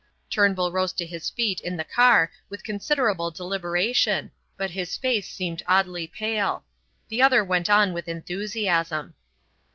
[0.31, 5.61] Turnbull rose to his feet in the car with considerable deliberation, but his face seemed
[5.67, 6.65] oddly pale.
[7.09, 9.13] The other went on with enthusiasm.